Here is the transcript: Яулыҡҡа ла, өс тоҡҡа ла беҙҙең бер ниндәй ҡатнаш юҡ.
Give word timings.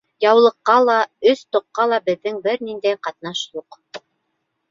Яулыҡҡа 0.23 0.75
ла, 0.85 0.95
өс 1.31 1.43
тоҡҡа 1.57 1.85
ла 1.91 1.99
беҙҙең 2.09 2.41
бер 2.47 2.65
ниндәй 2.69 2.99
ҡатнаш 3.09 3.45
юҡ. 3.59 3.79